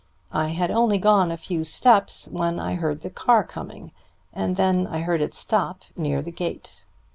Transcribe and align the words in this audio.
I 0.33 0.47
had 0.47 0.71
only 0.71 0.97
gone 0.97 1.29
a 1.31 1.37
few 1.37 1.63
steps 1.63 2.27
when 2.27 2.59
I 2.59 2.73
heard 2.73 3.01
the 3.01 3.11
car 3.11 3.43
coming, 3.43 3.91
and 4.33 4.55
then 4.55 4.87
I 4.87 5.01
heard 5.01 5.21
it 5.21 5.35
stop 5.35 5.83
near 5.95 6.23
the 6.23 6.31
gate. 6.31 6.85